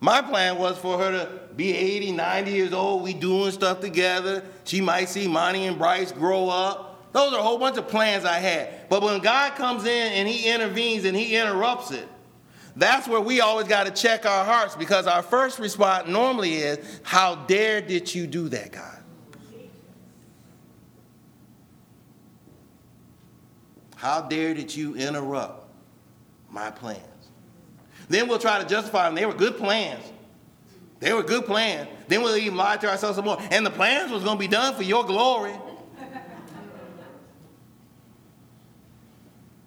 [0.00, 4.44] My plan was for her to be 80, 90 years old, we doing stuff together.
[4.64, 7.12] She might see Monty and Bryce grow up.
[7.12, 8.88] Those are a whole bunch of plans I had.
[8.88, 12.06] But when God comes in and He intervenes and He interrupts it,
[12.76, 17.00] that's where we always got to check our hearts because our first response normally is,
[17.02, 18.97] How dare did you do that, God?
[23.98, 25.68] How dare did you interrupt
[26.48, 27.02] my plans?
[28.08, 29.16] Then we'll try to justify them.
[29.16, 30.04] They were good plans.
[31.00, 31.88] They were good plans.
[32.06, 33.38] Then we'll even lie to ourselves some more.
[33.50, 35.52] And the plans was going to be done for your glory.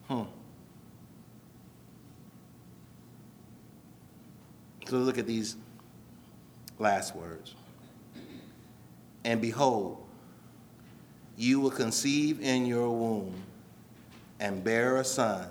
[0.07, 0.23] Hmm.
[4.87, 5.55] So look at these
[6.79, 7.53] last words.
[9.23, 10.05] And behold,
[11.37, 13.33] you will conceive in your womb
[14.41, 15.47] and bear a son,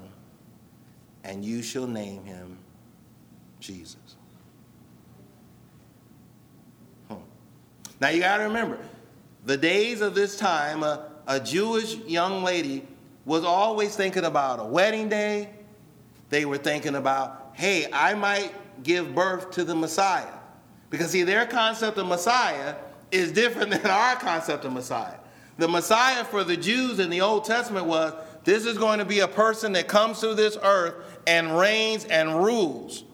[1.23, 2.59] and you shall name him
[3.61, 4.17] Jesus.
[7.09, 7.15] Hmm.
[8.01, 8.79] Now you got to remember,
[9.47, 12.85] the days of this time, a, a Jewish young lady
[13.25, 15.51] was always thinking about a wedding day.
[16.29, 20.27] They were thinking about, hey, I might give birth to the Messiah.
[20.91, 22.75] Because, see, their concept of Messiah
[23.13, 25.15] is different than our concept of Messiah.
[25.59, 28.15] The Messiah for the Jews in the Old Testament was
[28.51, 32.43] this is going to be a person that comes through this earth and reigns and
[32.43, 33.05] rules.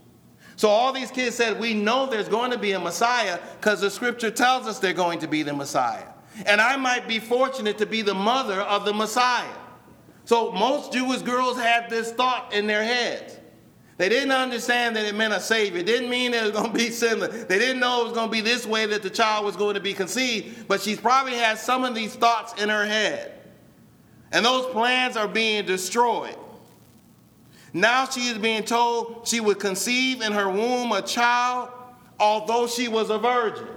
[0.57, 3.91] So all these kids said, We know there's going to be a Messiah because the
[3.91, 6.07] scripture tells us they're going to be the Messiah.
[6.47, 9.53] And I might be fortunate to be the mother of the Messiah.
[10.25, 13.39] So most Jewish girls had this thought in their heads.
[13.99, 15.81] They didn't understand that it meant a savior.
[15.81, 17.45] It didn't mean it was going to be sinless.
[17.45, 19.75] They didn't know it was going to be this way that the child was going
[19.75, 20.67] to be conceived.
[20.67, 23.35] But she's probably had some of these thoughts in her head.
[24.33, 26.37] And those plans are being destroyed.
[27.73, 31.71] Now she is being told she would conceive in her womb a child,
[32.19, 33.69] although she was a virgin.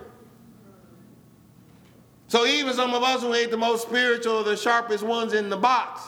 [2.27, 5.57] So even some of us who ain't the most spiritual, the sharpest ones in the
[5.57, 6.01] box,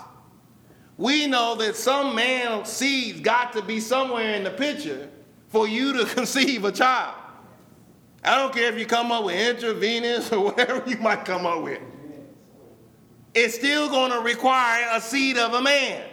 [0.97, 5.09] we know that some man seeds got to be somewhere in the picture
[5.47, 7.15] for you to conceive a child.
[8.23, 11.63] I don't care if you come up with intravenous or whatever you might come up
[11.63, 11.81] with.
[13.33, 16.03] It's still going to require a seed of a man.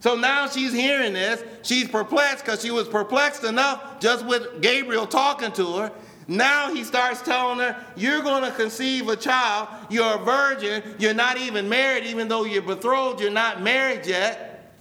[0.00, 1.42] So now she's hearing this.
[1.62, 5.92] She's perplexed because she was perplexed enough just with Gabriel talking to her.
[6.28, 9.68] Now he starts telling her, You're going to conceive a child.
[9.88, 10.82] You're a virgin.
[10.98, 14.72] You're not even married, even though you're betrothed, you're not married yet.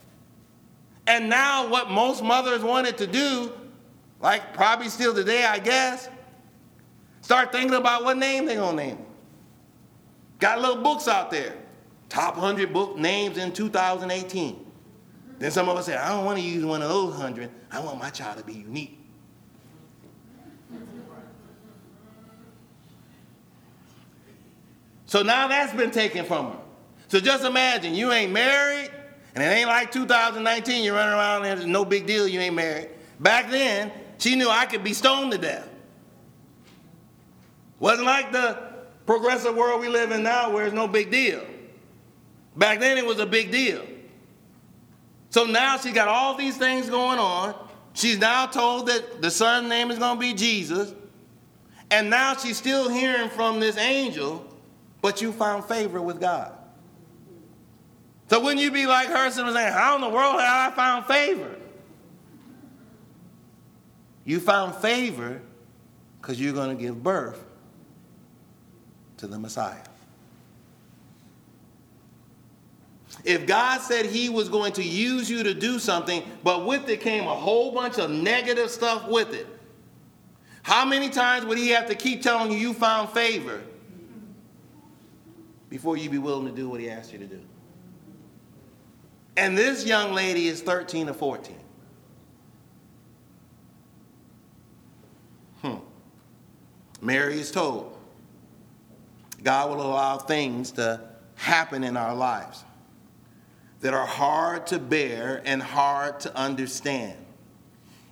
[1.07, 3.51] And now, what most mothers wanted to do,
[4.21, 6.09] like probably still today, I guess,
[7.21, 9.04] start thinking about what name they're going to name.
[10.45, 11.55] Got little books out there.
[12.07, 14.63] Top 100 book names in 2018.
[15.39, 17.49] Then some of us say, I don't want to use one of those 100.
[17.71, 18.95] I want my child to be unique.
[25.07, 26.59] So now that's been taken from her.
[27.07, 28.91] So just imagine you ain't married,
[29.33, 32.53] and it ain't like 2019, you're running around and there's no big deal, you ain't
[32.53, 32.89] married.
[33.19, 35.67] Back then, she knew I could be stoned to death.
[37.79, 38.74] Wasn't like the
[39.05, 41.45] progressive world we live in now where it's no big deal.
[42.55, 43.85] Back then it was a big deal.
[45.29, 47.55] So now she got all these things going on.
[47.93, 50.93] She's now told that the son's name is going to be Jesus.
[51.91, 54.45] And now she's still hearing from this angel,
[55.01, 56.51] but you found favor with God.
[58.29, 61.55] So wouldn't you be like her saying, How in the world have I found favor?
[64.23, 65.41] You found favor
[66.19, 67.45] because you're going to give birth
[69.17, 69.83] to the Messiah.
[73.23, 77.01] If God said He was going to use you to do something, but with it
[77.01, 79.47] came a whole bunch of negative stuff with it,
[80.63, 83.61] how many times would He have to keep telling you you found favor
[85.69, 87.41] before you'd be willing to do what He asked you to do?
[89.37, 91.55] And this young lady is 13 or 14.
[95.61, 95.75] Hmm.
[97.01, 97.94] Mary is told
[99.45, 100.99] God will allow things to
[101.35, 102.63] happen in our lives
[103.81, 107.15] that are hard to bear and hard to understand.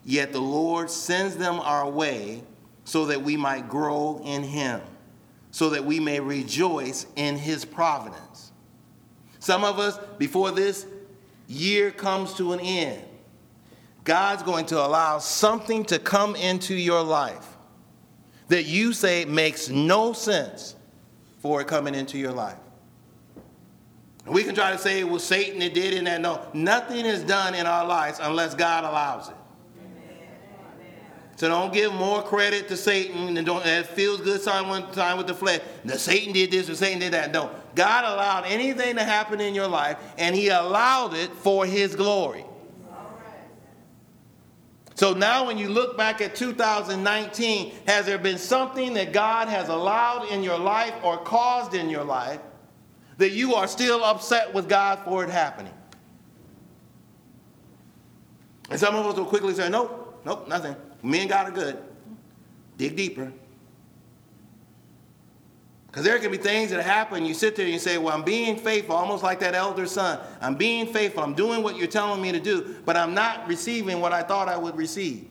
[0.06, 2.44] Yet the Lord sends them our way
[2.86, 4.82] so that we might grow in Him,
[5.50, 8.52] so that we may rejoice in His providence.
[9.40, 10.86] Some of us, before this
[11.48, 13.02] year comes to an end,
[14.04, 17.58] God's going to allow something to come into your life
[18.50, 20.76] that you say makes no sense
[21.44, 22.56] for it coming into your life.
[24.26, 26.22] We can try to say it was Satan that did it and that.
[26.22, 29.36] No, nothing is done in our lives unless God allows it.
[31.36, 35.18] So don't give more credit to Satan and don't it feels good time one time
[35.18, 35.60] with the flesh.
[35.84, 37.34] The Satan did this or Satan did that.
[37.34, 37.52] No.
[37.76, 42.46] God allowed anything to happen in your life and he allowed it for his glory.
[44.96, 49.70] So now when you look back at 2019, has there been something that God has
[49.70, 52.40] allowed in your life or caused in your life
[53.18, 55.74] that you are still upset with God for it happening.
[58.70, 60.76] And some of us will quickly say, nope, nope, nothing.
[61.04, 61.78] Me and God are good.
[62.78, 63.32] Dig deeper.
[65.94, 68.24] Because there can be things that happen, you sit there and you say, Well, I'm
[68.24, 70.20] being faithful, almost like that elder son.
[70.42, 71.22] I'm being faithful.
[71.22, 74.50] I'm doing what you're telling me to do, but I'm not receiving what I thought
[74.50, 75.28] I would receive.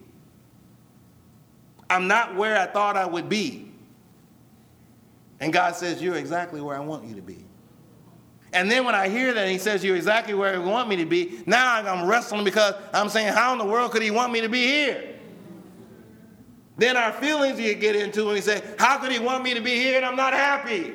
[1.90, 3.72] I'm not where I thought I would be.
[5.40, 7.44] And God says, You're exactly where I want you to be.
[8.52, 11.06] And then when I hear that he says, You're exactly where he want me to
[11.06, 14.42] be, now I'm wrestling because I'm saying, How in the world could he want me
[14.42, 15.11] to be here?
[16.76, 19.60] Then our feelings you get into and he say, How could he want me to
[19.60, 20.94] be here and I'm not happy?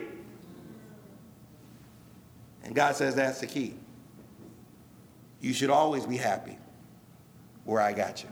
[2.63, 3.75] And God says that's the key.
[5.39, 6.57] You should always be happy
[7.63, 8.29] where I got you.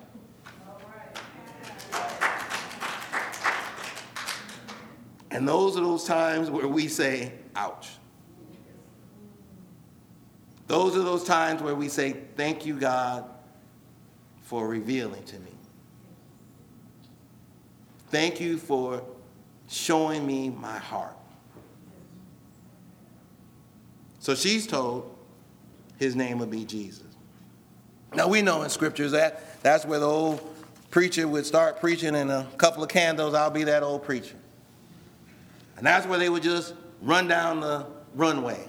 [5.31, 7.89] And those are those times where we say, ouch.
[10.67, 13.25] Those are those times where we say, Thank you, God,
[14.41, 15.54] for revealing to me.
[18.15, 19.03] Thank you for
[19.67, 21.17] showing me my heart.
[24.19, 25.13] So she's told
[25.97, 27.03] his name would be Jesus.
[28.13, 30.39] Now we know in scriptures that that's where the old
[30.91, 34.37] preacher would start preaching and a couple of candles, I'll be that old preacher.
[35.75, 38.65] And that's where they would just run down the runway.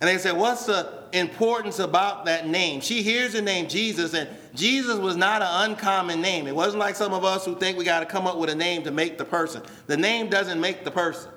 [0.00, 2.80] And they said, What's the importance about that name?
[2.80, 6.46] She hears the name Jesus, and Jesus was not an uncommon name.
[6.46, 8.54] It wasn't like some of us who think we got to come up with a
[8.54, 9.62] name to make the person.
[9.86, 11.30] The name doesn't make the person.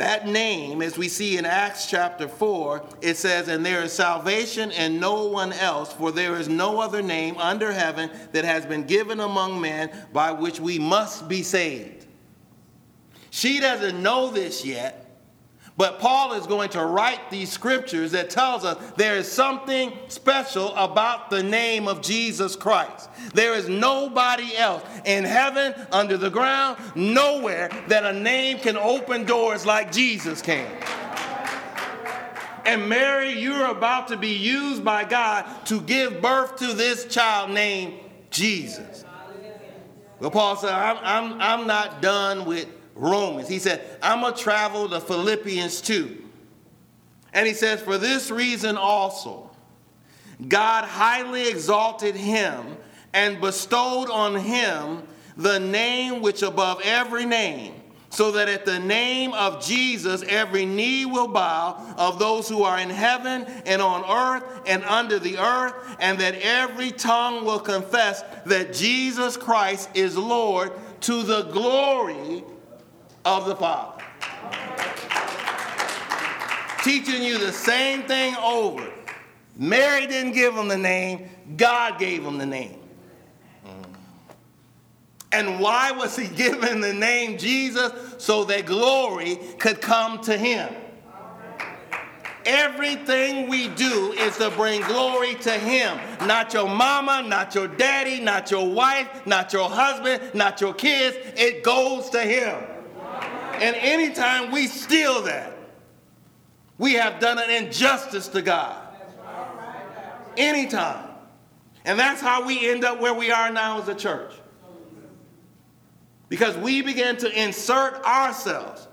[0.00, 4.70] That name, as we see in Acts chapter 4, it says, And there is salvation
[4.70, 8.84] in no one else, for there is no other name under heaven that has been
[8.84, 12.06] given among men by which we must be saved.
[13.28, 14.99] She doesn't know this yet,
[15.76, 20.74] But Paul is going to write these scriptures that tells us there is something special
[20.74, 23.08] about the name of Jesus Christ.
[23.32, 29.24] There is nobody else in heaven, under the ground, nowhere that a name can open
[29.24, 30.70] doors like Jesus can.
[32.66, 37.50] And Mary, you're about to be used by God to give birth to this child
[37.50, 37.94] named
[38.30, 39.04] Jesus.
[40.18, 43.48] Well, Paul said, I'm, I'm, I'm not done with Romans.
[43.48, 46.24] He said, I'm going to travel to Philippians 2.
[47.32, 49.50] And he says, For this reason also,
[50.48, 52.76] God highly exalted him
[53.12, 55.02] and bestowed on him
[55.36, 57.74] the name which above every name,
[58.10, 62.78] so that at the name of Jesus every knee will bow of those who are
[62.78, 68.22] in heaven and on earth and under the earth, and that every tongue will confess
[68.46, 70.72] that Jesus Christ is Lord
[71.02, 72.44] to the glory
[73.30, 74.02] of the Father.
[76.82, 78.90] Teaching you the same thing over.
[79.56, 82.78] Mary didn't give him the name, God gave him the name.
[83.64, 83.84] Mm.
[85.32, 87.92] And why was he given the name Jesus?
[88.18, 90.74] So that glory could come to him.
[92.46, 95.98] Everything we do is to bring glory to Him.
[96.26, 101.18] Not your mama, not your daddy, not your wife, not your husband, not your kids.
[101.36, 102.56] It goes to Him.
[103.60, 105.56] And anytime we steal that,
[106.78, 108.76] we have done an injustice to God.
[110.36, 111.08] Anytime.
[111.84, 114.32] And that's how we end up where we are now as a church.
[116.30, 118.86] Because we begin to insert ourselves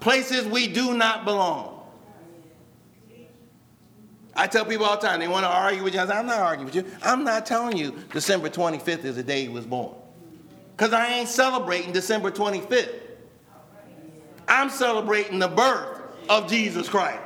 [0.00, 1.76] places we do not belong.
[4.34, 6.00] I tell people all the time, they want to argue with you.
[6.00, 6.84] I say, I'm not arguing with you.
[7.02, 9.94] I'm not telling you December 25th is the day he was born.
[10.76, 13.09] Because I ain't celebrating December 25th.
[14.50, 17.22] I'm celebrating the birth of Jesus Christ.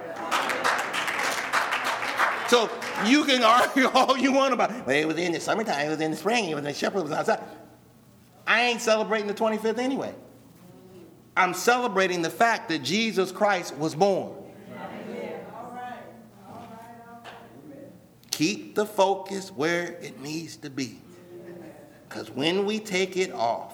[2.48, 2.70] So
[3.06, 4.86] you can argue all you want about, it.
[4.86, 7.02] well, it was in the summertime, it was in the spring, it was the shepherd
[7.02, 7.42] was outside.
[8.46, 10.14] I ain't celebrating the 25th anyway.
[11.34, 14.36] I'm celebrating the fact that Jesus Christ was born.
[18.30, 21.00] Keep the focus where it needs to be.
[22.06, 23.72] Because when we take it off,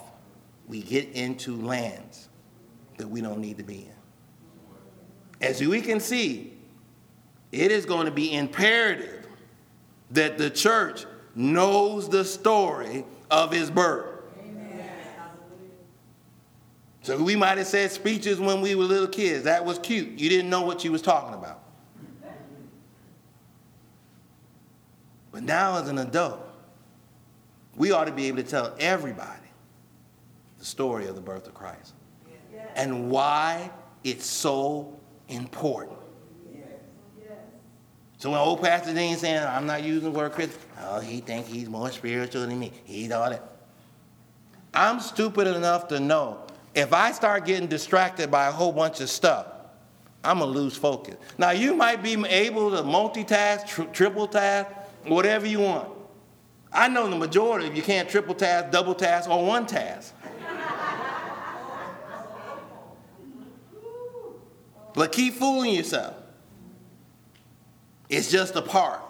[0.68, 2.29] we get into lands
[3.00, 5.46] that we don't need to be in.
[5.46, 6.52] As we can see,
[7.50, 9.26] it is going to be imperative
[10.10, 14.06] that the church knows the story of his birth.
[17.02, 19.44] So we might have said speeches when we were little kids.
[19.44, 20.18] That was cute.
[20.18, 21.62] You didn't know what you was talking about.
[25.32, 26.46] But now as an adult,
[27.74, 29.48] we ought to be able to tell everybody
[30.58, 31.94] the story of the birth of Christ
[32.80, 33.70] and why
[34.04, 35.98] it's so important.
[38.16, 41.46] So when old Pastor Dean saying, I'm not using the word Christian, oh, he think
[41.46, 42.72] he's more spiritual than me.
[42.84, 43.56] He's all that.
[44.72, 49.10] I'm stupid enough to know if I start getting distracted by a whole bunch of
[49.10, 49.46] stuff,
[50.22, 51.16] I'm going to lose focus.
[51.38, 54.70] Now, you might be able to multitask, tri- triple task,
[55.06, 55.88] whatever you want.
[56.72, 60.14] I know the majority of you can't triple task, double task, or one task.
[64.94, 66.14] But keep fooling yourself.
[68.08, 69.00] It's just a part.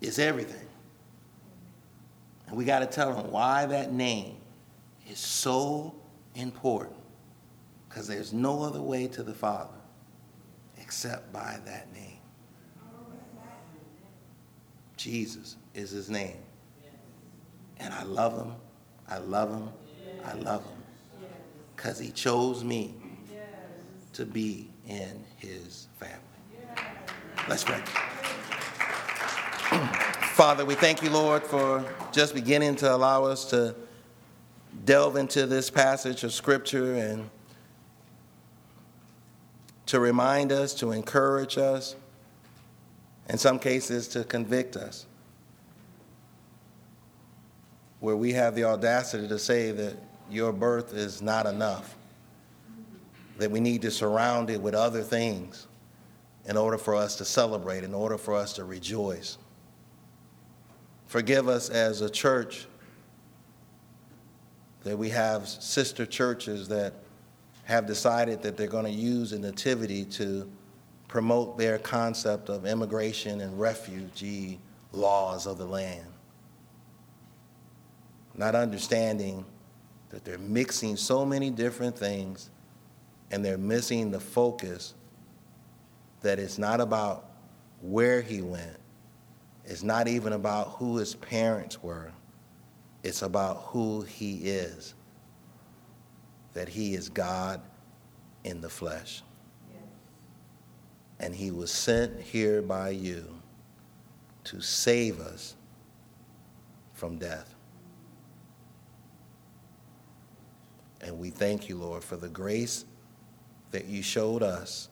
[0.00, 0.66] It's everything.
[2.46, 4.36] And we got to tell them why that name
[5.10, 5.94] is so
[6.34, 6.96] important.
[7.88, 9.70] Because there's no other way to the Father
[10.78, 12.18] except by that name.
[14.96, 16.38] Jesus is his name.
[17.78, 18.54] And I love him.
[19.08, 19.68] I love him.
[20.24, 21.28] I love him.
[21.74, 22.94] Because he chose me
[24.16, 26.16] to be in his family.
[27.50, 27.82] Let's pray.
[30.32, 33.74] Father, we thank you, Lord, for just beginning to allow us to
[34.86, 37.28] delve into this passage of Scripture and
[39.84, 41.94] to remind us, to encourage us,
[43.28, 45.04] in some cases, to convict us.
[48.00, 49.96] Where we have the audacity to say that
[50.30, 51.95] your birth is not enough
[53.38, 55.66] that we need to surround it with other things
[56.46, 59.38] in order for us to celebrate, in order for us to rejoice.
[61.06, 62.66] Forgive us as a church
[64.84, 66.94] that we have sister churches that
[67.64, 70.48] have decided that they're going to use a nativity to
[71.08, 74.60] promote their concept of immigration and refugee
[74.92, 76.06] laws of the land.
[78.36, 79.44] Not understanding
[80.10, 82.50] that they're mixing so many different things
[83.30, 84.94] and they're missing the focus
[86.22, 87.30] that it's not about
[87.80, 88.78] where he went,
[89.64, 92.12] it's not even about who his parents were,
[93.02, 94.94] it's about who he is.
[96.54, 97.60] That he is God
[98.44, 99.22] in the flesh.
[101.20, 103.26] And he was sent here by you
[104.44, 105.54] to save us
[106.94, 107.54] from death.
[111.02, 112.84] And we thank you, Lord, for the grace
[113.70, 114.88] that you showed us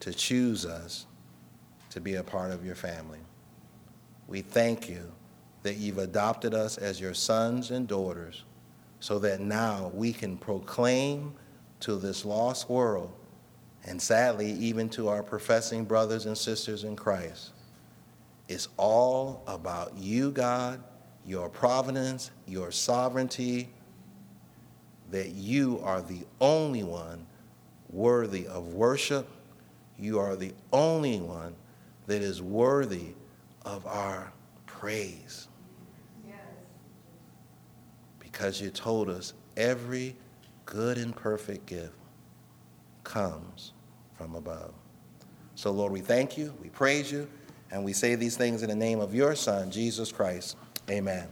[0.00, 1.06] to choose us
[1.90, 3.18] to be a part of your family.
[4.28, 5.12] We thank you
[5.62, 8.44] that you've adopted us as your sons and daughters
[9.00, 11.34] so that now we can proclaim
[11.80, 13.12] to this lost world
[13.84, 17.50] and sadly, even to our professing brothers and sisters in Christ.
[18.48, 20.82] It's all about you, God,
[21.24, 23.70] your providence, your sovereignty,
[25.10, 27.26] that you are the only one
[27.92, 29.28] worthy of worship.
[29.98, 31.54] You are the only one
[32.06, 33.14] that is worthy
[33.64, 34.32] of our
[34.66, 35.48] praise.
[36.26, 36.36] Yes.
[38.18, 40.16] Because you told us every
[40.64, 41.94] good and perfect gift
[43.04, 43.72] comes
[44.14, 44.72] from above.
[45.54, 47.28] So, Lord, we thank you, we praise you,
[47.70, 50.56] and we say these things in the name of your Son, Jesus Christ.
[50.88, 51.28] Amen.